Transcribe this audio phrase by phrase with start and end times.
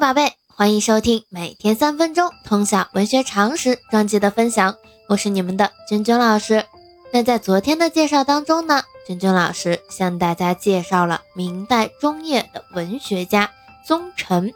[0.00, 4.74] 宝贝，欢迎收听每天三分钟通晓文学常识专辑的分享，
[5.10, 6.64] 我是你们的君君老师。
[7.12, 13.50] 那在昨天的介绍当中呢，君君老师向大家介绍了明代中叶的文学家
[13.86, 14.54] 宗臣。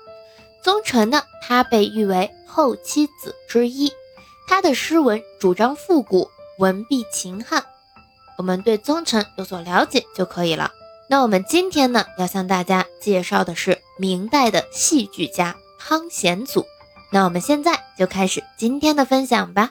[0.62, 3.92] 宗臣呢，他被誉为后七子之一，
[4.48, 7.62] 他的诗文主张复古，文必秦汉。
[8.38, 10.72] 我们对宗臣有所了解就可以了。
[11.15, 16.64] 那我们今天呢，要向大家介绍的是明代的戏剧家汤显祖。
[17.13, 19.71] 那我们现在就开始今天的分享吧。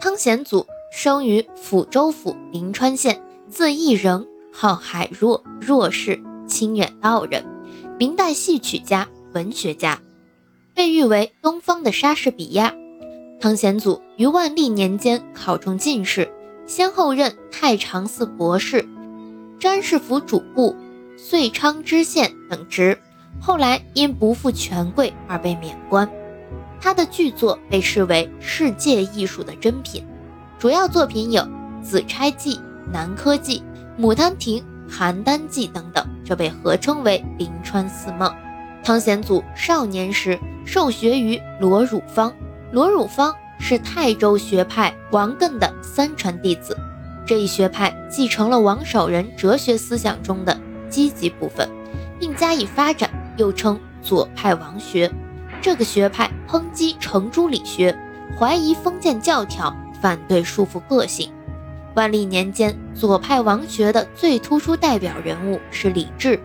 [0.00, 7.44] 汤显祖生于抚州府临川县，字义仁，号海若，若氏，清远道人，
[7.96, 10.02] 明代戏曲家、文学家，
[10.74, 12.74] 被誉为东方的莎士比亚。
[13.40, 16.28] 汤显祖于万历年间考中进士，
[16.66, 18.88] 先后任太常寺博士。
[19.58, 20.76] 詹事府主簿、
[21.16, 22.98] 遂昌知县等职，
[23.40, 26.08] 后来因不负权贵而被免官。
[26.78, 30.04] 他的剧作被视为世界艺术的珍品，
[30.58, 31.42] 主要作品有
[31.82, 32.56] 《紫钗记》
[32.92, 33.62] 《南柯记》
[34.04, 34.62] 《牡丹亭》
[34.94, 38.28] 《邯郸记》等等，这被合称为《临川四梦》。
[38.84, 42.32] 汤显祖少年时受学于罗汝芳，
[42.72, 46.76] 罗汝芳是泰州学派王艮的三传弟子。
[47.26, 50.56] 这一学派继承了王守仁哲学思想中的
[50.88, 51.68] 积极部分，
[52.20, 55.10] 并加以发展，又称左派王学。
[55.60, 57.98] 这个学派抨击程朱理学，
[58.38, 61.32] 怀疑封建教条，反对束缚个性。
[61.96, 66.38] 万历年间，左派王学的最突出代表人物是李治。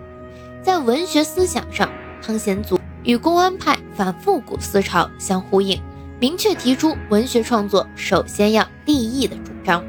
[0.63, 1.87] 在文学思想上，
[2.23, 5.79] 汤显祖与公安派反复古思潮相呼应，
[6.19, 9.83] 明确提出文学创作首先要立意的主张。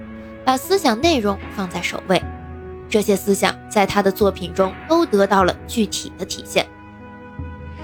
[0.44, 2.22] 把思想内容放在首位，
[2.88, 6.66] 这些思想在他的作品中都得到了具体的体现。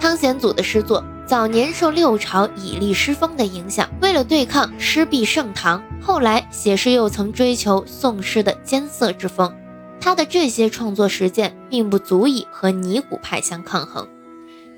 [0.01, 9.55] 汤显祖的诗作早年受六朝以吏诗风的影响，为了对抗诗弊盛唐，后来写诗又曾追求宋诗的艰涩之风。
[10.01, 14.09] 他的这些创作实践并不足以和泥古派相抗衡。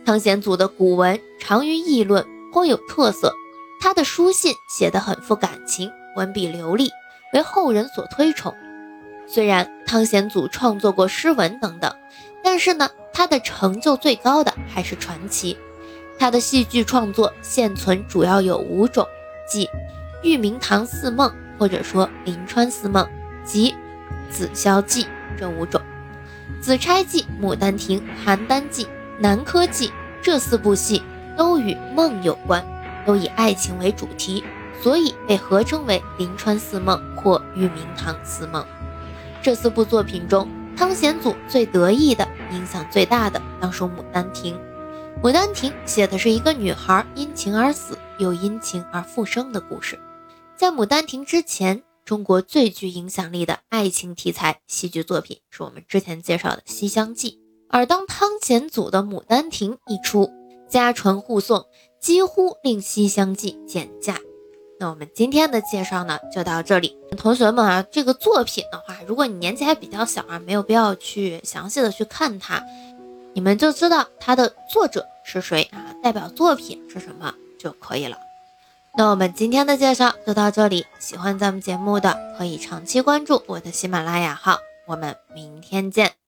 [0.05, 3.35] 汤显祖的古文长于议论，颇有特色。
[3.81, 6.91] 他的书信写得很富感情，文笔流利。
[7.33, 8.55] 为后人所推崇。
[9.27, 11.95] 虽然汤显祖创作过诗文等等，
[12.43, 15.57] 但是呢，他的成就最高的还是传奇。
[16.19, 19.07] 他的戏剧创作现存主要有五种，
[19.49, 19.67] 即
[20.23, 23.05] 《玉明堂四梦》或者说《临川四梦》
[23.45, 23.73] 及
[24.31, 25.05] 《紫霄记》
[25.39, 25.81] 这五种。
[26.63, 28.85] 《紫钗记》《牡丹亭》《邯郸记》
[29.19, 29.89] 《南柯记》
[30.21, 31.03] 这四部戏
[31.39, 32.63] 都与梦有关，
[33.07, 34.45] 都以爱情为主题。
[34.83, 38.63] 所以被合称为《临川四梦》或《玉明堂四梦》。
[39.43, 44.55] 这四部作品中，汤显祖最得意的、影响最大的，当属《牡丹亭》。
[45.23, 49.99] 《牡丹亭》写的是一个女孩因情而死，又因情而复生的故事。
[50.57, 57.31] 在《牡丹亭》之前，中国最具影响力的爱情题材戏剧作品是我们之前介绍的《西厢记》。
[57.69, 60.31] 而当汤显祖的《牡丹亭》一出，
[60.69, 61.67] 家传户送，
[62.01, 64.19] 几乎令《西厢记》减价。
[64.81, 66.97] 那我们今天的介绍呢，就到这里。
[67.19, 72.65] 同学们啊，这个作品的话，如果你年纪还比较小啊，没有必要去详细的去看它，
[73.35, 78.17] 你们就知道它的作者是谁啊，代表作品是什么就可以了。
[78.97, 86.15] 那我们今天的介绍就到这里，喜欢咱们节目的可以长期关注我的喜马拉雅号，我们明天见。